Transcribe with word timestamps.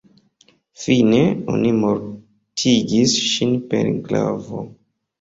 Fine, 0.83 1.19
oni 1.53 1.75
mortigis 1.83 3.17
ŝin 3.29 3.57
per 3.71 3.97
glavo. 4.11 4.69